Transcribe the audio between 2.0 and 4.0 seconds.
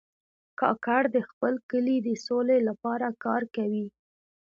د سولې لپاره کار کوي.